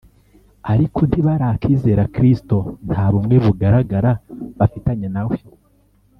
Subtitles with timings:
[0.73, 2.57] Ariko ntibarakizera Kristo;
[2.91, 4.11] nta bumwe bugaragara
[4.57, 5.37] bafitanye na We